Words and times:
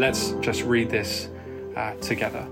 Let's 0.00 0.30
just 0.40 0.62
read 0.62 0.88
this 0.88 1.28
uh, 1.76 1.92
together. 1.96 2.48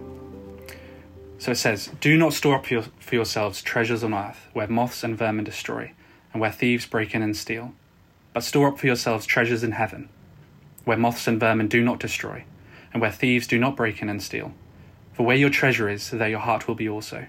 So 1.39 1.53
it 1.53 1.55
says, 1.55 1.91
Do 1.99 2.15
not 2.19 2.35
store 2.35 2.57
up 2.57 2.71
your, 2.71 2.83
for 3.01 3.15
yourselves 3.15 3.63
treasures 3.63 4.05
on 4.05 4.13
earth, 4.13 4.49
where 4.53 4.69
moths 4.69 5.03
and 5.03 5.17
vermin 5.17 5.47
destroy, 5.47 5.95
and 6.35 6.43
where 6.43 6.53
thieves 6.53 6.85
break 6.85 7.15
in 7.15 7.23
and 7.23 7.35
steal. 7.35 7.73
But 8.35 8.45
store 8.45 8.69
up 8.69 8.79
for 8.79 8.87
yourselves 8.87 9.25
treasures 9.25 9.65
in 9.65 9.73
heaven, 9.73 10.11
where 10.85 10.99
moths 10.99 11.27
and 11.27 11.41
vermin 11.41 11.69
do 11.69 11.83
not 11.83 11.99
destroy, 11.99 12.45
and 12.93 13.01
where 13.01 13.11
thieves 13.11 13.47
do 13.47 13.59
not 13.59 13.79
break 13.79 14.03
in 14.03 14.11
and 14.11 14.23
steal. 14.23 14.53
For 15.15 15.25
where 15.25 15.35
your 15.35 15.49
treasure 15.49 15.89
is, 15.89 16.11
there 16.11 16.29
your 16.29 16.41
heart 16.41 16.69
will 16.69 16.75
be 16.75 16.87
also. 16.87 17.29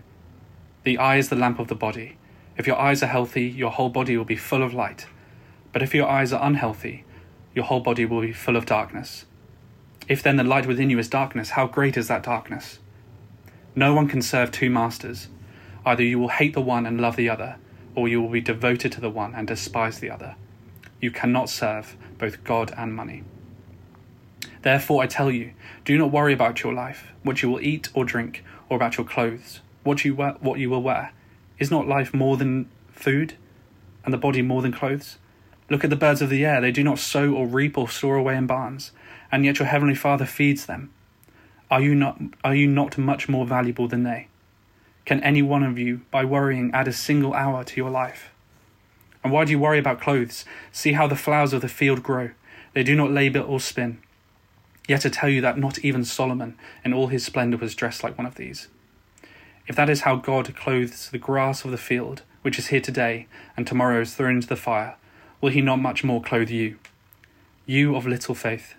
The 0.84 0.98
eye 0.98 1.16
is 1.16 1.30
the 1.30 1.38
lamp 1.38 1.60
of 1.60 1.70
the 1.70 1.76
body. 1.76 2.18
If 2.58 2.68
your 2.68 2.78
eyes 2.78 3.02
are 3.02 3.08
healthy, 3.08 3.48
your 3.48 3.72
whole 3.72 3.90
body 3.90 4.18
will 4.18 4.26
be 4.26 4.36
full 4.36 4.64
of 4.64 4.74
light. 4.74 5.06
But 5.72 5.82
if 5.82 5.96
your 5.96 6.10
eyes 6.10 6.34
are 6.34 6.46
unhealthy, 6.46 7.06
your 7.56 7.64
whole 7.64 7.80
body 7.80 8.06
will 8.06 8.20
be 8.20 8.34
full 8.34 8.58
of 8.58 8.66
darkness. 8.66 9.24
If 10.10 10.24
then 10.24 10.38
the 10.38 10.44
light 10.44 10.66
within 10.66 10.90
you 10.90 10.98
is 10.98 11.08
darkness, 11.08 11.52
how 11.52 11.68
great 11.68 11.96
is 11.96 12.08
that 12.08 12.24
darkness? 12.24 12.80
No 13.76 13.94
one 13.94 14.08
can 14.08 14.24
serve 14.24 14.52
two 14.52 14.72
masters. 14.72 15.28
Either 15.86 16.04
you 16.04 16.18
will 16.18 16.30
hate 16.30 16.56
the 16.56 16.62
one 16.62 16.88
and 16.88 17.00
love 17.00 17.16
the 17.16 17.30
other, 17.30 17.58
or 17.94 18.08
you 18.08 18.20
will 18.20 18.30
be 18.30 18.42
devoted 18.42 18.92
to 18.94 19.02
the 19.02 19.10
one 19.12 19.36
and 19.36 19.48
despise 19.48 20.00
the 20.00 20.10
other. 20.10 20.36
You 21.00 21.12
cannot 21.12 21.48
serve 21.48 21.96
both 22.18 22.44
God 22.44 22.74
and 22.76 22.94
money. 22.94 23.24
Therefore, 24.64 25.04
I 25.04 25.08
tell 25.08 25.30
you, 25.30 25.54
do 25.86 25.96
not 25.96 26.12
worry 26.12 26.34
about 26.34 26.64
your 26.64 26.74
life, 26.74 27.14
what 27.22 27.44
you 27.44 27.52
will 27.52 27.62
eat 27.62 27.90
or 27.94 28.04
drink, 28.04 28.44
or 28.68 28.78
about 28.78 28.98
your 28.98 29.06
clothes, 29.06 29.62
what 29.84 30.04
you, 30.04 30.16
wear, 30.16 30.36
what 30.40 30.60
you 30.60 30.72
will 30.72 30.82
wear. 30.82 31.14
Is 31.60 31.70
not 31.70 31.88
life 31.88 32.16
more 32.16 32.36
than 32.36 32.68
food, 32.92 33.36
and 34.04 34.12
the 34.12 34.18
body 34.18 34.42
more 34.42 34.64
than 34.64 34.74
clothes? 34.74 35.20
Look 35.70 35.84
at 35.84 35.92
the 35.92 35.96
birds 35.96 36.24
of 36.24 36.32
the 36.32 36.44
air, 36.44 36.62
they 36.62 36.72
do 36.72 36.84
not 36.84 36.98
sow 36.98 37.32
or 37.32 37.46
reap 37.46 37.78
or 37.78 37.88
store 37.88 38.16
away 38.16 38.36
in 38.36 38.48
barns 38.48 38.92
and 39.32 39.46
yet 39.46 39.60
your 39.60 39.68
heavenly 39.68 39.96
Father 39.96 40.26
feeds 40.26 40.66
them. 40.66 40.92
Are 41.72 41.82
you 41.82 41.94
not 41.96 42.20
are 42.44 42.56
you 42.56 42.68
not 42.68 42.98
much 42.98 43.30
more 43.30 43.46
valuable 43.46 43.88
than 43.88 44.04
they? 44.04 44.28
Can 45.06 45.24
any 45.24 45.42
one 45.42 45.64
of 45.64 45.78
you, 45.80 46.02
by 46.12 46.24
worrying, 46.24 46.72
add 46.74 46.88
a 46.88 46.94
single 46.94 47.34
hour 47.34 47.64
to 47.64 47.78
your 47.78 47.90
life? 47.90 48.30
And 49.24 49.34
why 49.34 49.46
do 49.46 49.52
you 49.52 49.60
worry 49.60 49.80
about 49.80 50.02
clothes? 50.02 50.46
See 50.72 50.94
how 50.94 51.08
the 51.08 51.16
flowers 51.16 51.54
of 51.54 51.62
the 51.62 51.68
field 51.68 52.04
grow. 52.04 52.32
They 52.74 52.84
do 52.84 52.96
not 52.96 53.12
labour 53.12 53.40
or 53.40 53.60
spin. 53.60 54.00
Yet 54.88 55.06
I 55.06 55.10
tell 55.10 55.30
you 55.30 55.42
that 55.42 55.58
not 55.58 55.80
even 55.80 56.06
Solomon 56.06 56.58
in 56.84 56.94
all 56.94 57.08
his 57.08 57.26
splendour 57.26 57.60
was 57.60 57.76
dressed 57.76 58.04
like 58.04 58.18
one 58.18 58.28
of 58.28 58.36
these. 58.36 58.68
If 59.68 59.76
that 59.76 59.90
is 59.90 60.02
how 60.02 60.16
God 60.16 60.56
clothes 60.56 61.10
the 61.12 61.20
grass 61.20 61.64
of 61.64 61.72
the 61.72 61.78
field, 61.78 62.24
which 62.42 62.58
is 62.58 62.68
here 62.68 62.82
today 62.82 63.28
and 63.56 63.68
tomorrow 63.68 64.02
is 64.02 64.16
thrown 64.16 64.36
into 64.36 64.48
the 64.48 64.56
fire, 64.56 64.96
will 65.42 65.52
he 65.52 65.62
not 65.62 65.78
much 65.78 66.04
more 66.04 66.22
clothe 66.22 66.50
you? 66.50 66.80
You 67.66 67.96
of 67.96 68.08
little 68.08 68.34
faith. 68.34 68.74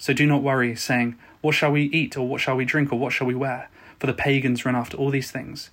So 0.00 0.14
do 0.14 0.26
not 0.26 0.42
worry, 0.42 0.74
saying, 0.76 1.16
What 1.42 1.54
shall 1.54 1.70
we 1.70 1.82
eat, 1.82 2.16
or 2.16 2.26
what 2.26 2.40
shall 2.40 2.56
we 2.56 2.64
drink, 2.64 2.90
or 2.90 2.98
what 2.98 3.12
shall 3.12 3.26
we 3.26 3.34
wear? 3.34 3.68
For 3.98 4.06
the 4.06 4.14
pagans 4.14 4.64
run 4.64 4.74
after 4.74 4.96
all 4.96 5.10
these 5.10 5.30
things, 5.30 5.68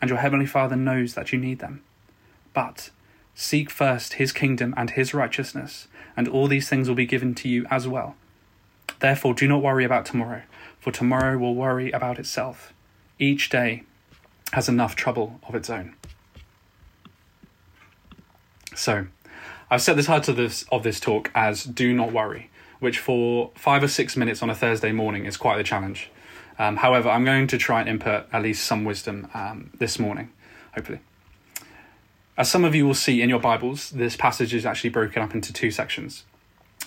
and 0.00 0.08
your 0.08 0.20
heavenly 0.20 0.46
Father 0.46 0.76
knows 0.76 1.14
that 1.14 1.32
you 1.32 1.38
need 1.38 1.58
them. 1.58 1.82
But 2.54 2.90
seek 3.34 3.70
first 3.70 4.14
his 4.14 4.30
kingdom 4.30 4.72
and 4.76 4.90
his 4.90 5.12
righteousness, 5.12 5.88
and 6.16 6.28
all 6.28 6.46
these 6.46 6.68
things 6.68 6.88
will 6.88 6.94
be 6.94 7.06
given 7.06 7.34
to 7.34 7.48
you 7.48 7.66
as 7.72 7.88
well. 7.88 8.14
Therefore, 9.00 9.34
do 9.34 9.48
not 9.48 9.62
worry 9.62 9.84
about 9.84 10.06
tomorrow, 10.06 10.42
for 10.78 10.92
tomorrow 10.92 11.36
will 11.36 11.56
worry 11.56 11.90
about 11.90 12.20
itself. 12.20 12.72
Each 13.18 13.48
day 13.48 13.82
has 14.52 14.68
enough 14.68 14.94
trouble 14.94 15.40
of 15.48 15.56
its 15.56 15.68
own. 15.68 15.96
So, 18.76 19.08
I've 19.68 19.82
set 19.82 19.96
the 19.96 20.04
title 20.04 20.30
of 20.30 20.36
this, 20.36 20.64
of 20.70 20.84
this 20.84 21.00
talk 21.00 21.32
as 21.34 21.64
Do 21.64 21.92
Not 21.92 22.12
Worry 22.12 22.48
which 22.82 22.98
for 22.98 23.52
five 23.54 23.80
or 23.80 23.86
six 23.86 24.16
minutes 24.16 24.42
on 24.42 24.50
a 24.50 24.54
Thursday 24.56 24.90
morning 24.90 25.24
is 25.24 25.36
quite 25.36 25.60
a 25.60 25.62
challenge. 25.62 26.10
Um, 26.58 26.78
however, 26.78 27.08
I'm 27.08 27.24
going 27.24 27.46
to 27.46 27.56
try 27.56 27.78
and 27.78 27.88
input 27.88 28.26
at 28.32 28.42
least 28.42 28.66
some 28.66 28.84
wisdom 28.84 29.28
um, 29.34 29.70
this 29.78 30.00
morning, 30.00 30.32
hopefully. 30.74 30.98
As 32.36 32.50
some 32.50 32.64
of 32.64 32.74
you 32.74 32.84
will 32.84 32.94
see 32.94 33.22
in 33.22 33.28
your 33.28 33.38
Bibles, 33.38 33.90
this 33.90 34.16
passage 34.16 34.52
is 34.52 34.66
actually 34.66 34.90
broken 34.90 35.22
up 35.22 35.32
into 35.32 35.52
two 35.52 35.70
sections. 35.70 36.24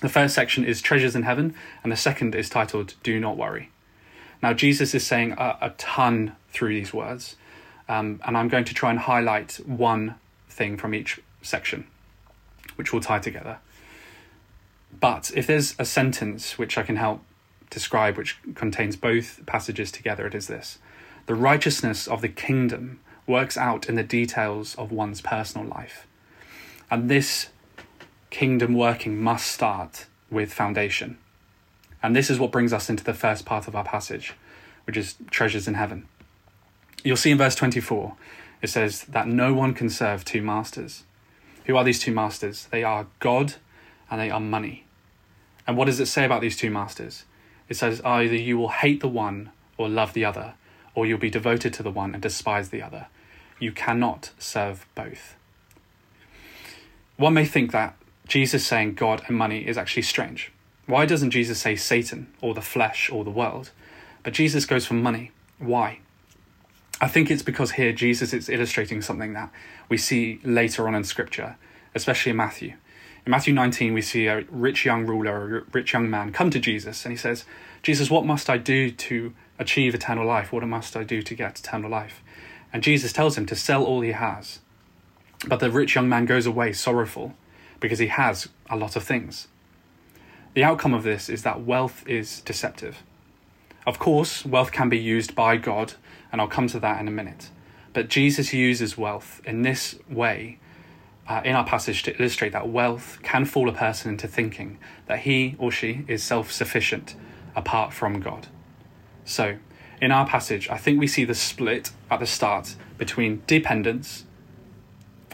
The 0.01 0.09
first 0.09 0.35
section 0.35 0.66
is 0.66 0.81
Treasures 0.81 1.16
in 1.16 1.23
Heaven, 1.23 1.56
and 1.81 1.94
the 1.94 1.97
second 1.97 2.35
is 2.35 2.50
titled 2.50 2.95
Do 3.01 3.17
Not 3.17 3.38
Worry. 3.38 3.72
Now, 4.44 4.51
Jesus 4.51 4.94
is 4.94 5.07
saying 5.07 5.31
a, 5.38 5.57
a 5.62 5.69
ton 5.77 6.35
through 6.50 6.73
these 6.73 6.94
words, 6.94 7.38
um, 7.88 8.19
and 8.25 8.35
I'm 8.38 8.50
going 8.50 8.66
to 8.66 8.73
try 8.73 8.89
and 8.89 9.00
highlight 9.00 9.62
one 9.66 10.16
thing 10.50 10.75
from 10.75 10.94
each 10.94 11.22
section, 11.41 11.88
which 12.75 12.91
will 12.91 13.00
tie 13.00 13.19
together. 13.19 13.59
But 15.00 15.31
if 15.35 15.47
there's 15.47 15.75
a 15.79 15.85
sentence 15.85 16.57
which 16.57 16.78
I 16.78 16.83
can 16.83 16.95
help 16.95 17.22
describe, 17.69 18.17
which 18.17 18.38
contains 18.53 18.95
both 18.95 19.45
passages 19.45 19.91
together, 19.91 20.25
it 20.28 20.35
is 20.35 20.47
this 20.47 20.79
The 21.25 21.35
righteousness 21.35 22.07
of 22.07 22.22
the 22.22 22.29
kingdom 22.29 23.00
works 23.28 23.57
out 23.57 23.89
in 23.89 23.95
the 23.95 24.03
details 24.03 24.75
of 24.75 24.91
one's 24.91 25.22
personal 25.22 25.67
life. 25.67 26.06
And 26.91 27.09
this 27.09 27.47
kingdom 28.29 28.73
working 28.73 29.22
must 29.22 29.51
start 29.51 30.06
with 30.29 30.53
foundation. 30.53 31.17
And 32.03 32.16
this 32.16 32.29
is 32.29 32.39
what 32.39 32.51
brings 32.51 32.72
us 32.72 32.89
into 32.89 33.03
the 33.03 33.13
first 33.13 33.45
part 33.45 33.67
of 33.67 33.75
our 33.75 33.83
passage, 33.83 34.33
which 34.85 34.97
is 34.97 35.16
treasures 35.31 35.67
in 35.67 35.73
heaven. 35.73 36.07
You'll 37.03 37.17
see 37.17 37.31
in 37.31 37.38
verse 37.38 37.56
24, 37.56 38.16
it 38.62 38.67
says 38.67 39.03
that 39.06 39.27
no 39.27 39.53
one 39.53 39.73
can 39.73 39.89
serve 39.89 40.23
two 40.23 40.41
masters. 40.41 41.03
Who 41.66 41.75
are 41.75 41.83
these 41.83 42.00
two 42.00 42.13
masters? 42.13 42.67
They 42.69 42.83
are 42.83 43.07
God 43.19 43.56
and 44.10 44.20
they 44.20 44.30
are 44.30 44.40
money. 44.40 44.86
And 45.68 45.78
what 45.78 45.86
does 45.86 46.00
it 46.00 46.08
say 46.08 46.26
about 46.26 46.42
these 46.42 46.58
two 46.58 46.70
masters? 46.70 47.26
It 47.68 47.76
says 47.76 48.02
either 48.02 48.36
you 48.36 48.58
will 48.58 48.70
hate 48.70 49.02
the 49.02 49.08
one 49.08 49.52
or 49.78 49.90
love 49.90 50.14
the 50.14 50.26
other, 50.26 50.54
or 50.94 51.06
you'll 51.06 51.18
be 51.18 51.30
devoted 51.30 51.74
to 51.74 51.84
the 51.84 51.92
one 51.92 52.14
and 52.14 52.22
despise 52.22 52.70
the 52.70 52.82
other. 52.82 53.08
You 53.60 53.72
cannot 53.72 54.32
serve 54.38 54.86
both. 54.96 55.36
One 57.18 57.34
may 57.34 57.46
think 57.46 57.72
that 57.72 57.96
Jesus 58.28 58.66
saying 58.66 58.96
God 58.96 59.24
and 59.28 59.38
money 59.38 59.68
is 59.68 59.78
actually 59.78 60.04
strange. 60.04 60.52
Why 60.86 61.06
doesn't 61.06 61.32
Jesus 61.32 61.60
say 61.60 61.76
Satan 61.76 62.28
or 62.42 62.54
the 62.54 62.62
flesh 62.62 63.10
or 63.10 63.24
the 63.24 63.32
world? 63.32 63.72
But 64.24 64.34
Jesus 64.34 64.66
goes 64.66 64.86
for 64.86 64.94
money. 64.94 65.32
Why? 65.58 66.00
I 67.02 67.08
think 67.08 67.30
it's 67.30 67.44
because 67.44 67.72
here 67.72 67.92
Jesus 67.92 68.34
is 68.34 68.50
illustrating 68.50 69.02
something 69.02 69.34
that 69.34 69.52
we 69.90 69.98
see 69.98 70.40
later 70.44 70.88
on 70.88 70.96
in 70.96 71.04
Scripture, 71.04 71.58
especially 71.94 72.32
in 72.32 72.38
Matthew. 72.38 72.76
In 73.25 73.31
Matthew 73.31 73.56
19, 73.56 73.94
we 73.94 74.02
see 74.03 74.28
a 74.28 74.46
rich 74.52 74.86
young 74.86 75.08
ruler, 75.08 75.58
a 75.58 75.62
rich 75.72 75.94
young 75.94 76.09
man, 76.09 76.31
come 76.31 76.52
to 76.52 76.59
Jesus 76.59 77.03
and 77.06 77.12
he 77.12 77.18
says, 77.18 77.44
Jesus, 77.81 78.12
what 78.12 78.25
must 78.25 78.50
I 78.50 78.58
do 78.58 78.91
to 78.91 79.34
achieve 79.58 79.96
eternal 79.96 80.28
life? 80.28 80.52
What 80.52 80.63
must 80.68 80.96
I 80.96 81.03
do 81.03 81.24
to 81.24 81.34
get 81.34 81.59
eternal 81.59 81.90
life? 81.90 82.22
And 82.72 82.84
Jesus 82.84 83.12
tells 83.12 83.36
him 83.36 83.47
to 83.47 83.56
sell 83.56 83.84
all 83.84 84.02
he 84.02 84.12
has. 84.12 84.59
But 85.47 85.59
the 85.59 85.72
rich 85.72 85.96
young 85.96 86.08
man 86.08 86.25
goes 86.25 86.45
away 86.45 86.74
sorrowful 86.74 87.33
because 87.80 87.98
he 88.00 88.07
has 88.07 88.50
a 88.69 88.75
lot 88.75 88.95
of 88.95 89.04
things. 89.04 89.48
The 90.54 90.63
outcome 90.63 90.94
of 90.94 91.04
this 91.04 91.27
is 91.27 91.44
that 91.44 91.63
wealth 91.63 92.07
is 92.07 92.42
deceptive. 92.42 93.01
Of 93.88 93.98
course, 93.98 94.45
wealth 94.45 94.72
can 94.72 94.89
be 94.89 94.98
used 94.98 95.36
by 95.36 95.57
God, 95.57 95.94
and 96.31 96.39
I'll 96.39 96.48
come 96.48 96.68
to 96.68 96.80
that 96.80 97.00
in 97.00 97.07
a 97.07 97.12
minute. 97.12 97.50
But 97.92 98.07
Jesus 98.07 98.54
uses 98.54 98.98
wealth 98.98 99.42
in 99.45 99.63
this 99.63 99.95
way 100.10 100.60
uh, 101.27 101.42
in 101.44 101.56
our 101.56 101.66
passage 101.66 102.04
to 102.04 102.16
illustrate 102.18 102.51
that 102.51 102.69
wealth 102.69 103.19
can 103.24 103.45
fool 103.45 103.68
a 103.68 103.74
person 103.74 104.12
into 104.12 104.27
thinking 104.27 104.77
that 105.07 105.19
he 105.19 105.56
or 105.57 105.72
she 105.72 106.06
is 106.07 106.24
self 106.24 106.51
sufficient 106.51 107.16
apart 107.56 107.94
from 107.94 108.19
God. 108.19 108.48
So, 109.24 109.57
in 110.01 110.12
our 110.12 110.27
passage, 110.27 110.69
I 110.69 110.77
think 110.77 111.00
we 111.00 111.07
see 111.07 111.25
the 111.25 111.33
split 111.33 111.92
at 112.12 112.19
the 112.19 112.27
start 112.27 112.75
between 112.98 113.42
dependence 113.48 114.25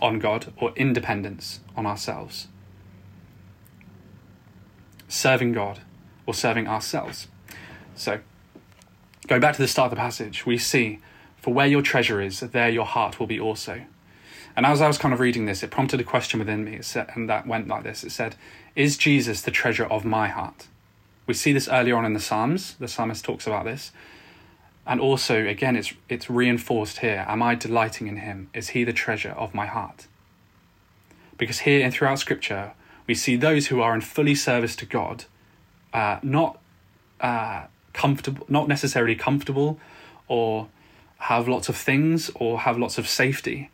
on 0.02 0.20
God 0.20 0.54
or 0.58 0.72
independence 0.76 1.60
on 1.76 1.86
ourselves. 1.86 2.48
Serving 5.08 5.52
God 5.52 5.82
or 6.26 6.34
serving 6.34 6.68
ourselves. 6.68 7.28
So, 7.96 8.20
going 9.28 9.42
back 9.42 9.56
to 9.56 9.62
the 9.62 9.68
start 9.68 9.88
of 9.88 9.98
the 9.98 10.02
passage, 10.02 10.46
we 10.46 10.58
see, 10.58 11.00
For 11.38 11.54
where 11.54 11.68
your 11.68 11.82
treasure 11.82 12.22
is, 12.22 12.40
there 12.40 12.70
your 12.70 12.86
heart 12.86 13.20
will 13.20 13.28
be 13.28 13.40
also. 13.40 13.82
And 14.56 14.66
as 14.66 14.82
I 14.82 14.88
was 14.88 14.98
kind 14.98 15.14
of 15.14 15.20
reading 15.20 15.46
this, 15.46 15.64
it 15.64 15.72
prompted 15.72 16.00
a 16.00 16.04
question 16.04 16.40
within 16.40 16.66
me, 16.66 16.82
said, 16.82 17.10
and 17.16 17.30
that 17.30 17.48
went 17.48 17.68
like 17.68 17.84
this 17.84 18.04
It 18.04 18.12
said, 18.12 18.36
Is 18.76 18.98
Jesus 18.98 19.42
the 19.42 19.52
treasure 19.52 19.86
of 19.86 20.06
my 20.06 20.28
heart? 20.28 20.68
We 21.28 21.34
see 21.34 21.54
this 21.54 21.68
earlier 21.68 21.96
on 21.96 22.06
in 22.06 22.14
the 22.14 22.20
Psalms. 22.20 22.76
The 22.80 22.88
psalmist 22.88 23.24
talks 23.24 23.48
about 23.48 23.66
this. 23.66 23.92
And 24.86 25.00
also, 25.00 25.46
again, 25.46 25.76
it's, 25.76 25.94
it's 26.10 26.30
reinforced 26.30 27.00
here. 27.00 27.24
Am 27.28 27.42
I 27.42 27.56
delighting 27.56 28.08
in 28.08 28.18
him? 28.18 28.50
Is 28.54 28.70
he 28.70 28.84
the 28.84 28.94
treasure 28.94 29.32
of 29.32 29.54
my 29.54 29.68
heart? 29.68 30.08
Because 31.38 31.60
here 31.60 31.84
and 31.86 31.94
throughout 31.94 32.20
Scripture, 32.20 32.74
we 33.08 33.16
see 33.16 33.36
those 33.36 33.68
who 33.68 33.82
are 33.82 33.94
in 33.94 34.02
fully 34.02 34.36
service 34.36 34.76
to 34.78 34.86
God, 34.86 35.26
uh, 35.94 36.20
not 36.24 36.60
uh, 37.20 37.66
comfortable, 37.94 38.46
not 38.50 38.68
necessarily 38.68 39.16
comfortable, 39.16 39.80
or 40.28 40.68
have 41.18 41.48
lots 41.48 41.70
of 41.70 41.78
things, 41.78 42.32
or 42.36 42.62
have 42.62 42.78
lots 42.78 42.98
of 42.98 43.08
safety, 43.08 43.70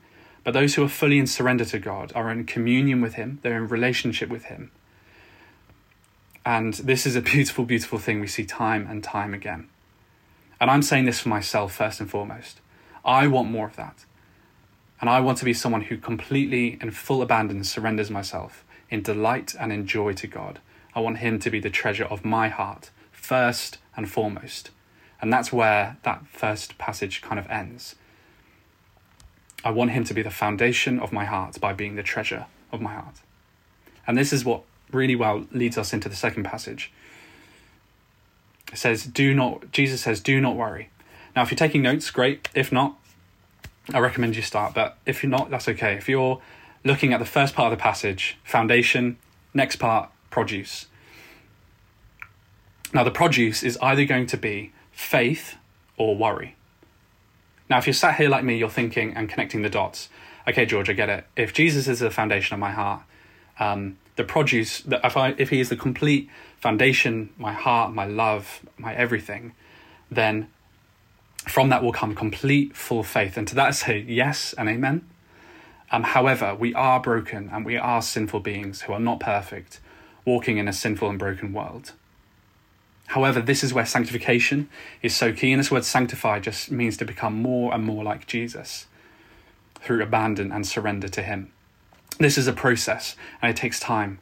but 0.47 0.53
those 0.53 0.75
who 0.75 0.83
are 0.85 0.87
fully 0.87 1.19
in 1.19 1.27
surrender 1.27 1.65
to 1.65 1.77
God 1.77 2.13
are 2.15 2.31
in 2.31 2.45
communion 2.45 3.01
with 3.01 3.15
Him, 3.15 3.39
they're 3.41 3.57
in 3.57 3.67
relationship 3.67 4.29
with 4.29 4.45
Him. 4.45 4.71
And 6.45 6.75
this 6.75 7.05
is 7.05 7.17
a 7.17 7.21
beautiful, 7.33 7.65
beautiful 7.65 7.99
thing 7.99 8.21
we 8.21 8.27
see 8.27 8.45
time 8.45 8.87
and 8.89 9.03
time 9.03 9.33
again. 9.33 9.67
And 10.61 10.71
I'm 10.71 10.83
saying 10.83 11.03
this 11.03 11.19
for 11.19 11.27
myself 11.27 11.73
first 11.73 11.99
and 11.99 12.09
foremost. 12.09 12.61
I 13.03 13.27
want 13.27 13.51
more 13.51 13.67
of 13.67 13.75
that. 13.75 14.05
And 15.01 15.09
I 15.09 15.19
want 15.19 15.37
to 15.39 15.43
be 15.43 15.53
someone 15.53 15.81
who 15.81 15.97
completely 15.97 16.77
and 16.79 16.95
full 16.95 17.21
abandon 17.21 17.65
surrenders 17.65 18.09
myself 18.09 18.63
in 18.89 19.01
delight 19.01 19.53
and 19.59 19.73
in 19.73 19.85
joy 19.85 20.13
to 20.13 20.27
God. 20.27 20.61
I 20.95 21.01
want 21.01 21.17
Him 21.17 21.39
to 21.39 21.49
be 21.49 21.59
the 21.59 21.69
treasure 21.69 22.05
of 22.05 22.23
my 22.23 22.47
heart, 22.47 22.89
first 23.11 23.79
and 23.97 24.09
foremost. 24.09 24.69
And 25.19 25.33
that's 25.33 25.51
where 25.51 25.97
that 26.03 26.25
first 26.25 26.77
passage 26.77 27.21
kind 27.21 27.37
of 27.37 27.49
ends. 27.49 27.95
I 29.63 29.71
want 29.71 29.91
Him 29.91 30.03
to 30.05 30.13
be 30.13 30.21
the 30.21 30.29
foundation 30.29 30.99
of 30.99 31.11
my 31.11 31.25
heart 31.25 31.59
by 31.59 31.73
being 31.73 31.95
the 31.95 32.03
treasure 32.03 32.45
of 32.71 32.81
my 32.81 32.93
heart. 32.93 33.15
And 34.05 34.17
this 34.17 34.31
is 34.31 34.45
what 34.45 34.63
really 34.91 35.15
well 35.15 35.45
leads 35.51 35.77
us 35.77 35.93
into 35.93 36.09
the 36.09 36.15
second 36.15 36.43
passage. 36.43 36.91
It 38.71 38.77
says, 38.77 39.03
Do 39.03 39.33
not, 39.33 39.71
Jesus 39.71 40.01
says, 40.01 40.21
do 40.21 40.41
not 40.41 40.55
worry. 40.55 40.89
Now, 41.35 41.43
if 41.43 41.51
you're 41.51 41.57
taking 41.57 41.81
notes, 41.81 42.09
great. 42.09 42.49
If 42.55 42.71
not, 42.71 42.97
I 43.93 43.99
recommend 43.99 44.35
you 44.35 44.41
start. 44.41 44.73
But 44.73 44.97
if 45.05 45.23
you're 45.23 45.29
not, 45.29 45.49
that's 45.49 45.67
okay. 45.69 45.93
If 45.93 46.09
you're 46.09 46.41
looking 46.83 47.13
at 47.13 47.19
the 47.19 47.25
first 47.25 47.55
part 47.55 47.71
of 47.71 47.77
the 47.77 47.81
passage, 47.81 48.37
foundation, 48.43 49.17
next 49.53 49.77
part, 49.77 50.09
produce. 50.29 50.87
Now, 52.93 53.03
the 53.03 53.11
produce 53.11 53.63
is 53.63 53.77
either 53.81 54.05
going 54.05 54.27
to 54.27 54.37
be 54.37 54.71
faith 54.91 55.55
or 55.97 56.15
worry. 56.15 56.55
Now, 57.69 57.77
if 57.77 57.87
you're 57.87 57.93
sat 57.93 58.15
here 58.15 58.29
like 58.29 58.43
me, 58.43 58.57
you're 58.57 58.69
thinking 58.69 59.13
and 59.13 59.29
connecting 59.29 59.61
the 59.61 59.69
dots. 59.69 60.09
Okay, 60.47 60.65
George, 60.65 60.89
I 60.89 60.93
get 60.93 61.09
it. 61.09 61.25
If 61.35 61.53
Jesus 61.53 61.87
is 61.87 61.99
the 61.99 62.09
foundation 62.09 62.53
of 62.53 62.59
my 62.59 62.71
heart, 62.71 63.01
um, 63.59 63.97
the 64.15 64.23
produce, 64.23 64.81
that 64.81 65.01
if, 65.03 65.17
I, 65.17 65.35
if 65.37 65.49
he 65.49 65.59
is 65.59 65.69
the 65.69 65.75
complete 65.75 66.29
foundation, 66.59 67.29
my 67.37 67.53
heart, 67.53 67.93
my 67.93 68.05
love, 68.05 68.61
my 68.77 68.93
everything, 68.95 69.53
then 70.09 70.47
from 71.47 71.69
that 71.69 71.83
will 71.83 71.91
come 71.91 72.15
complete 72.15 72.75
full 72.75 73.03
faith. 73.03 73.37
And 73.37 73.47
to 73.47 73.55
that 73.55 73.67
I 73.67 73.71
say 73.71 74.05
yes 74.07 74.53
and 74.57 74.69
amen. 74.69 75.07
Um, 75.91 76.03
however, 76.03 76.55
we 76.55 76.73
are 76.73 76.99
broken 76.99 77.49
and 77.51 77.65
we 77.65 77.77
are 77.77 78.01
sinful 78.01 78.41
beings 78.41 78.81
who 78.81 78.93
are 78.93 78.99
not 78.99 79.19
perfect, 79.19 79.79
walking 80.25 80.57
in 80.57 80.67
a 80.67 80.73
sinful 80.73 81.09
and 81.09 81.19
broken 81.19 81.53
world. 81.53 81.93
However, 83.07 83.41
this 83.41 83.63
is 83.63 83.73
where 83.73 83.85
sanctification 83.85 84.69
is 85.01 85.15
so 85.15 85.31
key, 85.31 85.51
and 85.53 85.59
this 85.59 85.71
word 85.71 85.85
sanctify 85.85 86.39
just 86.39 86.69
means 86.71 86.97
to 86.97 87.05
become 87.05 87.41
more 87.41 87.73
and 87.73 87.83
more 87.83 88.03
like 88.03 88.27
Jesus 88.27 88.87
through 89.75 90.03
abandon 90.03 90.51
and 90.51 90.67
surrender 90.67 91.07
to 91.07 91.23
Him. 91.23 91.51
This 92.19 92.37
is 92.37 92.47
a 92.47 92.53
process, 92.53 93.15
and 93.41 93.49
it 93.49 93.55
takes 93.55 93.79
time. 93.79 94.19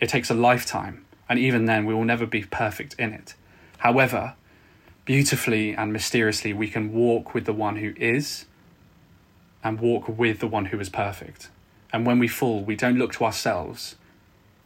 It 0.00 0.08
takes 0.08 0.30
a 0.30 0.34
lifetime, 0.34 1.04
and 1.28 1.38
even 1.38 1.64
then, 1.64 1.84
we 1.84 1.94
will 1.94 2.04
never 2.04 2.26
be 2.26 2.44
perfect 2.44 2.94
in 2.98 3.12
it. 3.12 3.34
However, 3.78 4.34
beautifully 5.04 5.74
and 5.74 5.92
mysteriously, 5.92 6.52
we 6.52 6.68
can 6.68 6.92
walk 6.92 7.34
with 7.34 7.44
the 7.44 7.52
one 7.52 7.76
who 7.76 7.92
is 7.96 8.46
and 9.64 9.80
walk 9.80 10.08
with 10.08 10.38
the 10.38 10.46
one 10.46 10.66
who 10.66 10.78
is 10.78 10.88
perfect. 10.88 11.48
And 11.92 12.06
when 12.06 12.20
we 12.20 12.28
fall, 12.28 12.62
we 12.62 12.76
don't 12.76 12.98
look 12.98 13.12
to 13.14 13.24
ourselves, 13.24 13.96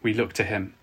we 0.03 0.13
look 0.13 0.35
to 0.35 0.45
Him. 0.45 0.75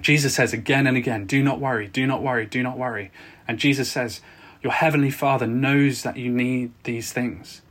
Jesus 0.00 0.34
says 0.34 0.52
again 0.52 0.86
and 0.86 0.96
again, 0.96 1.26
Do 1.26 1.42
not 1.42 1.60
worry, 1.60 1.86
do 1.86 2.06
not 2.06 2.22
worry, 2.22 2.46
do 2.46 2.62
not 2.62 2.78
worry. 2.78 3.10
And 3.46 3.58
Jesus 3.58 3.90
says, 3.90 4.20
Your 4.62 4.72
heavenly 4.72 5.10
Father 5.10 5.46
knows 5.46 6.02
that 6.02 6.16
you 6.16 6.30
need 6.30 6.72
these 6.84 7.12
things. 7.12 7.62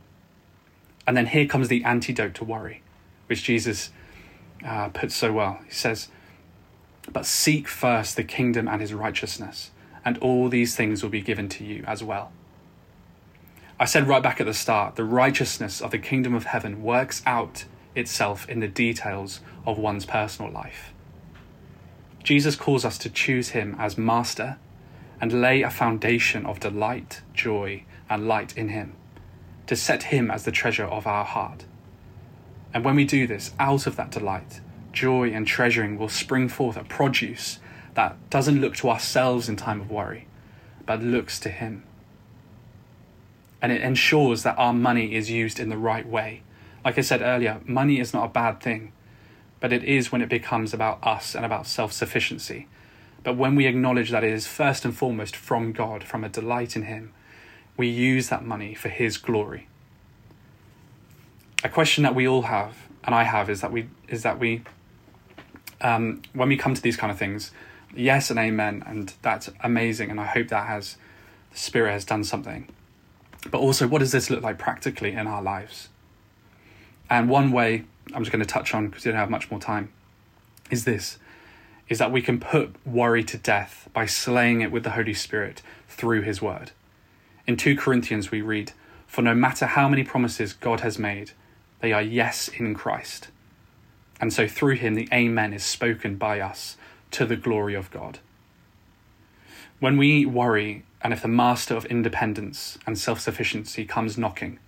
And 1.06 1.16
then 1.16 1.26
here 1.26 1.46
comes 1.46 1.68
the 1.68 1.82
antidote 1.84 2.34
to 2.34 2.44
worry, 2.44 2.82
which 3.26 3.42
Jesus 3.42 3.90
uh, 4.64 4.90
puts 4.90 5.14
so 5.14 5.32
well. 5.32 5.60
He 5.66 5.72
says, 5.72 6.08
But 7.12 7.26
seek 7.26 7.66
first 7.66 8.16
the 8.16 8.24
kingdom 8.24 8.68
and 8.68 8.80
his 8.80 8.94
righteousness, 8.94 9.70
and 10.04 10.18
all 10.18 10.48
these 10.48 10.76
things 10.76 11.02
will 11.02 11.10
be 11.10 11.22
given 11.22 11.48
to 11.50 11.64
you 11.64 11.84
as 11.86 12.02
well. 12.02 12.30
I 13.78 13.86
said 13.86 14.06
right 14.06 14.22
back 14.22 14.40
at 14.40 14.46
the 14.46 14.54
start, 14.54 14.96
the 14.96 15.04
righteousness 15.04 15.80
of 15.80 15.90
the 15.90 15.98
kingdom 15.98 16.34
of 16.34 16.44
heaven 16.44 16.82
works 16.82 17.22
out 17.24 17.64
itself 17.94 18.46
in 18.48 18.60
the 18.60 18.68
details 18.68 19.40
of 19.66 19.78
one's 19.78 20.04
personal 20.04 20.52
life. 20.52 20.92
Jesus 22.22 22.56
calls 22.56 22.84
us 22.84 22.98
to 22.98 23.10
choose 23.10 23.50
him 23.50 23.74
as 23.78 23.96
master 23.96 24.58
and 25.20 25.40
lay 25.40 25.62
a 25.62 25.70
foundation 25.70 26.46
of 26.46 26.60
delight, 26.60 27.22
joy, 27.34 27.84
and 28.08 28.26
light 28.28 28.56
in 28.56 28.68
him, 28.68 28.94
to 29.66 29.76
set 29.76 30.04
him 30.04 30.30
as 30.30 30.44
the 30.44 30.52
treasure 30.52 30.84
of 30.84 31.06
our 31.06 31.24
heart. 31.24 31.64
And 32.72 32.84
when 32.84 32.96
we 32.96 33.04
do 33.04 33.26
this, 33.26 33.52
out 33.58 33.86
of 33.86 33.96
that 33.96 34.10
delight, 34.10 34.60
joy, 34.92 35.30
and 35.30 35.46
treasuring 35.46 35.98
will 35.98 36.08
spring 36.08 36.48
forth 36.48 36.76
a 36.76 36.84
produce 36.84 37.58
that 37.94 38.16
doesn't 38.30 38.60
look 38.60 38.76
to 38.76 38.90
ourselves 38.90 39.48
in 39.48 39.56
time 39.56 39.80
of 39.80 39.90
worry, 39.90 40.26
but 40.86 41.02
looks 41.02 41.40
to 41.40 41.48
him. 41.48 41.84
And 43.60 43.72
it 43.72 43.82
ensures 43.82 44.42
that 44.42 44.58
our 44.58 44.72
money 44.72 45.14
is 45.14 45.30
used 45.30 45.60
in 45.60 45.68
the 45.68 45.76
right 45.76 46.06
way. 46.06 46.42
Like 46.84 46.96
I 46.96 47.02
said 47.02 47.20
earlier, 47.20 47.60
money 47.66 48.00
is 48.00 48.14
not 48.14 48.24
a 48.24 48.32
bad 48.32 48.60
thing 48.60 48.92
but 49.60 49.72
it 49.72 49.84
is 49.84 50.10
when 50.10 50.22
it 50.22 50.28
becomes 50.28 50.72
about 50.72 50.98
us 51.06 51.34
and 51.34 51.44
about 51.44 51.66
self 51.66 51.92
sufficiency. 51.92 52.66
But 53.22 53.36
when 53.36 53.54
we 53.54 53.66
acknowledge 53.66 54.10
that 54.10 54.24
it 54.24 54.32
is 54.32 54.46
first 54.46 54.84
and 54.84 54.96
foremost 54.96 55.36
from 55.36 55.72
God, 55.72 56.02
from 56.02 56.24
a 56.24 56.28
delight 56.28 56.74
in 56.74 56.84
Him, 56.84 57.12
we 57.76 57.86
use 57.86 58.30
that 58.30 58.44
money 58.44 58.74
for 58.74 58.88
His 58.88 59.18
glory. 59.18 59.68
A 61.62 61.68
question 61.68 62.02
that 62.04 62.14
we 62.14 62.26
all 62.26 62.42
have, 62.42 62.74
and 63.04 63.14
I 63.14 63.24
have, 63.24 63.50
is 63.50 63.60
that 63.60 63.70
we 63.70 63.88
is 64.08 64.22
that 64.22 64.38
we, 64.38 64.62
um, 65.82 66.22
when 66.32 66.48
we 66.48 66.56
come 66.56 66.74
to 66.74 66.80
these 66.80 66.96
kind 66.96 67.12
of 67.12 67.18
things, 67.18 67.50
yes 67.94 68.30
and 68.30 68.38
amen, 68.38 68.82
and 68.86 69.12
that's 69.20 69.50
amazing, 69.60 70.10
and 70.10 70.18
I 70.18 70.26
hope 70.26 70.48
that 70.48 70.66
has 70.66 70.96
the 71.52 71.58
Spirit 71.58 71.92
has 71.92 72.04
done 72.06 72.24
something. 72.24 72.68
But 73.50 73.58
also, 73.58 73.86
what 73.86 73.98
does 73.98 74.12
this 74.12 74.30
look 74.30 74.42
like 74.42 74.58
practically 74.58 75.12
in 75.12 75.26
our 75.26 75.42
lives? 75.42 75.88
And 77.10 77.28
one 77.28 77.52
way 77.52 77.84
I'm 78.12 78.22
just 78.22 78.32
going 78.32 78.44
to 78.44 78.48
touch 78.48 78.74
on 78.74 78.88
because 78.88 79.04
we 79.04 79.10
don't 79.10 79.20
have 79.20 79.30
much 79.30 79.50
more 79.50 79.60
time, 79.60 79.92
is 80.70 80.84
this 80.84 81.18
is 81.90 81.98
that 81.98 82.12
we 82.12 82.22
can 82.22 82.38
put 82.38 82.74
worry 82.86 83.24
to 83.24 83.36
death 83.36 83.88
by 83.92 84.06
slaying 84.06 84.60
it 84.60 84.70
with 84.70 84.84
the 84.84 84.90
Holy 84.90 85.12
Spirit 85.12 85.60
through 85.88 86.22
His 86.22 86.40
Word. 86.40 86.70
In 87.48 87.56
2 87.56 87.76
Corinthians, 87.76 88.30
we 88.30 88.40
read, 88.40 88.72
For 89.08 89.22
no 89.22 89.34
matter 89.34 89.66
how 89.66 89.88
many 89.88 90.04
promises 90.04 90.52
God 90.52 90.80
has 90.80 91.00
made, 91.00 91.32
they 91.80 91.92
are 91.92 92.00
yes 92.00 92.46
in 92.46 92.74
Christ. 92.74 93.28
And 94.20 94.32
so 94.32 94.46
through 94.46 94.76
Him, 94.76 94.94
the 94.94 95.08
Amen 95.12 95.52
is 95.52 95.64
spoken 95.64 96.14
by 96.14 96.38
us 96.38 96.76
to 97.10 97.26
the 97.26 97.36
glory 97.36 97.74
of 97.74 97.90
God. 97.90 98.20
When 99.80 99.96
we 99.96 100.24
worry, 100.24 100.84
and 101.02 101.12
if 101.12 101.22
the 101.22 101.28
master 101.28 101.74
of 101.74 101.86
independence 101.86 102.78
and 102.86 102.96
self 102.96 103.18
sufficiency 103.18 103.84
comes 103.84 104.16
knocking, 104.16 104.60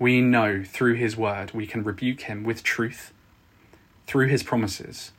we 0.00 0.22
know 0.22 0.64
through 0.64 0.94
his 0.94 1.14
word 1.14 1.52
we 1.52 1.66
can 1.66 1.84
rebuke 1.84 2.22
him 2.22 2.42
with 2.42 2.64
truth, 2.64 3.12
through 4.06 4.28
his 4.28 4.42
promises, 4.42 5.12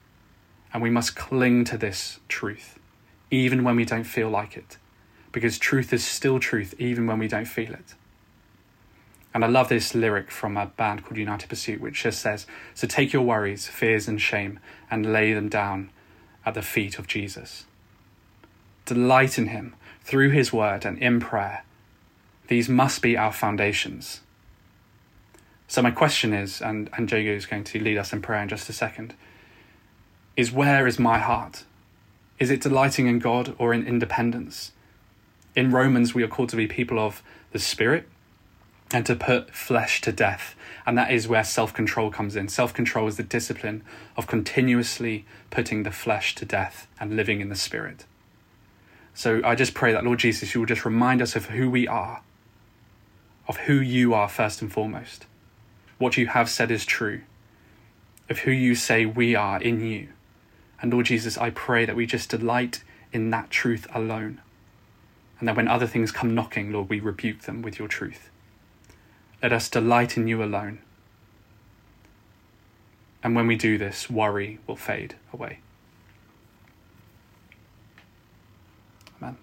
and 0.73 0.81
we 0.81 0.89
must 0.89 1.15
cling 1.15 1.63
to 1.65 1.77
this 1.77 2.19
truth, 2.27 2.79
even 3.29 3.63
when 3.63 3.75
we 3.75 3.85
don't 3.85 4.03
feel 4.03 4.29
like 4.29 4.57
it, 4.57 4.77
because 5.31 5.59
truth 5.59 5.93
is 5.93 6.03
still 6.03 6.39
truth, 6.39 6.73
even 6.79 7.05
when 7.05 7.19
we 7.19 7.27
don't 7.27 7.45
feel 7.45 7.71
it. 7.71 7.93
And 9.33 9.45
I 9.45 9.47
love 9.47 9.69
this 9.69 9.93
lyric 9.93 10.31
from 10.31 10.57
a 10.57 10.65
band 10.65 11.05
called 11.05 11.17
United 11.17 11.47
Pursuit, 11.47 11.79
which 11.79 12.03
just 12.03 12.19
says, 12.19 12.47
So 12.73 12.87
take 12.87 13.13
your 13.13 13.21
worries, 13.21 13.67
fears, 13.67 14.07
and 14.07 14.19
shame 14.19 14.59
and 14.89 15.13
lay 15.13 15.31
them 15.31 15.47
down 15.47 15.91
at 16.45 16.55
the 16.55 16.61
feet 16.61 16.99
of 16.99 17.07
Jesus. 17.07 17.65
Delight 18.85 19.37
in 19.37 19.47
Him 19.47 19.75
through 20.03 20.31
His 20.31 20.51
word 20.51 20.85
and 20.85 20.97
in 20.97 21.21
prayer. 21.21 21.63
These 22.47 22.67
must 22.67 23.01
be 23.01 23.15
our 23.15 23.31
foundations. 23.31 24.19
So 25.71 25.81
my 25.81 25.91
question 25.91 26.33
is, 26.33 26.61
and, 26.61 26.89
and 26.97 27.09
Jago 27.09 27.31
is 27.31 27.45
going 27.45 27.63
to 27.63 27.79
lead 27.79 27.97
us 27.97 28.11
in 28.11 28.21
prayer 28.21 28.43
in 28.43 28.49
just 28.49 28.67
a 28.67 28.73
second, 28.73 29.13
is 30.35 30.51
where 30.51 30.85
is 30.85 30.99
my 30.99 31.17
heart? 31.17 31.63
Is 32.39 32.51
it 32.51 32.59
delighting 32.59 33.07
in 33.07 33.19
God 33.19 33.55
or 33.57 33.73
in 33.73 33.87
independence? 33.87 34.73
In 35.55 35.71
Romans, 35.71 36.13
we 36.13 36.23
are 36.23 36.27
called 36.27 36.49
to 36.49 36.57
be 36.57 36.67
people 36.67 36.99
of 36.99 37.23
the 37.53 37.57
Spirit, 37.57 38.09
and 38.91 39.05
to 39.05 39.15
put 39.15 39.55
flesh 39.55 40.01
to 40.01 40.11
death. 40.11 40.55
And 40.85 40.97
that 40.97 41.09
is 41.09 41.29
where 41.29 41.45
self 41.45 41.73
control 41.73 42.11
comes 42.11 42.35
in. 42.35 42.49
Self 42.49 42.73
control 42.73 43.07
is 43.07 43.15
the 43.15 43.23
discipline 43.23 43.81
of 44.17 44.27
continuously 44.27 45.23
putting 45.51 45.83
the 45.83 45.91
flesh 45.91 46.35
to 46.35 46.43
death 46.43 46.85
and 46.99 47.15
living 47.15 47.39
in 47.39 47.47
the 47.47 47.55
spirit. 47.55 48.03
So 49.13 49.39
I 49.45 49.55
just 49.55 49.73
pray 49.73 49.93
that, 49.93 50.03
Lord 50.03 50.19
Jesus, 50.19 50.53
you 50.53 50.59
will 50.59 50.67
just 50.67 50.83
remind 50.83 51.21
us 51.21 51.37
of 51.37 51.45
who 51.45 51.69
we 51.69 51.87
are, 51.87 52.23
of 53.47 53.55
who 53.55 53.75
you 53.75 54.13
are 54.13 54.27
first 54.27 54.61
and 54.61 54.69
foremost. 54.69 55.27
What 56.01 56.17
you 56.17 56.25
have 56.25 56.49
said 56.49 56.71
is 56.71 56.83
true, 56.83 57.21
of 58.27 58.39
who 58.39 58.49
you 58.49 58.73
say 58.73 59.05
we 59.05 59.35
are 59.35 59.61
in 59.61 59.85
you. 59.85 60.07
And 60.81 60.91
Lord 60.91 61.05
Jesus, 61.05 61.37
I 61.37 61.51
pray 61.51 61.85
that 61.85 61.95
we 61.95 62.07
just 62.07 62.31
delight 62.31 62.83
in 63.13 63.29
that 63.29 63.51
truth 63.51 63.85
alone. 63.93 64.41
And 65.37 65.47
that 65.47 65.55
when 65.55 65.67
other 65.67 65.85
things 65.85 66.11
come 66.11 66.33
knocking, 66.33 66.71
Lord, 66.71 66.89
we 66.89 66.99
rebuke 66.99 67.41
them 67.41 67.61
with 67.61 67.77
your 67.77 67.87
truth. 67.87 68.31
Let 69.43 69.53
us 69.53 69.69
delight 69.69 70.17
in 70.17 70.27
you 70.27 70.41
alone. 70.43 70.79
And 73.21 73.35
when 73.35 73.45
we 73.45 73.55
do 73.55 73.77
this, 73.77 74.09
worry 74.09 74.57
will 74.65 74.75
fade 74.75 75.13
away. 75.31 75.59
Amen. 79.21 79.37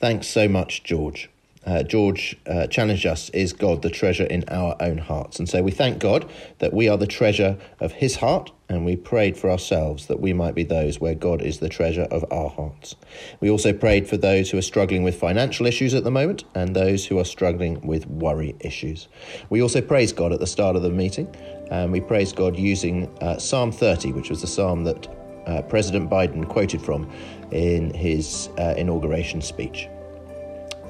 Thanks 0.00 0.26
so 0.26 0.48
much, 0.48 0.82
George 0.82 1.28
uh, 1.66 1.82
George 1.82 2.36
uh, 2.46 2.66
challenged 2.68 3.06
us 3.06 3.28
is 3.30 3.52
God 3.52 3.82
the 3.82 3.90
treasure 3.90 4.24
in 4.24 4.44
our 4.48 4.76
own 4.80 4.98
hearts? 4.98 5.38
And 5.38 5.48
so 5.48 5.62
we 5.62 5.72
thank 5.72 5.98
God 5.98 6.30
that 6.58 6.72
we 6.72 6.88
are 6.88 6.96
the 6.96 7.06
treasure 7.06 7.58
of 7.80 7.92
his 7.92 8.16
heart, 8.16 8.52
and 8.68 8.84
we 8.84 8.96
prayed 8.96 9.36
for 9.36 9.50
ourselves 9.50 10.06
that 10.06 10.20
we 10.20 10.32
might 10.32 10.54
be 10.54 10.62
those 10.62 11.00
where 11.00 11.14
God 11.14 11.42
is 11.42 11.58
the 11.58 11.68
treasure 11.68 12.06
of 12.10 12.24
our 12.30 12.48
hearts. 12.48 12.94
We 13.40 13.50
also 13.50 13.72
prayed 13.72 14.08
for 14.08 14.16
those 14.16 14.50
who 14.50 14.58
are 14.58 14.62
struggling 14.62 15.02
with 15.02 15.16
financial 15.18 15.66
issues 15.66 15.94
at 15.94 16.04
the 16.04 16.10
moment 16.10 16.44
and 16.54 16.74
those 16.74 17.06
who 17.06 17.18
are 17.18 17.24
struggling 17.24 17.80
with 17.86 18.06
worry 18.06 18.54
issues. 18.60 19.08
We 19.50 19.62
also 19.62 19.80
praised 19.80 20.16
God 20.16 20.32
at 20.32 20.40
the 20.40 20.46
start 20.46 20.76
of 20.76 20.82
the 20.82 20.90
meeting, 20.90 21.34
and 21.70 21.90
we 21.90 22.00
praised 22.00 22.36
God 22.36 22.56
using 22.56 23.08
uh, 23.20 23.38
Psalm 23.38 23.72
30, 23.72 24.12
which 24.12 24.30
was 24.30 24.40
the 24.40 24.46
psalm 24.46 24.84
that 24.84 25.08
uh, 25.46 25.62
President 25.62 26.10
Biden 26.10 26.48
quoted 26.48 26.82
from 26.82 27.10
in 27.50 27.92
his 27.94 28.48
uh, 28.58 28.74
inauguration 28.76 29.40
speech. 29.40 29.88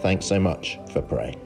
Thanks 0.07 0.27
so 0.27 0.39
much 0.39 0.79
for 0.93 1.03
praying. 1.03 1.46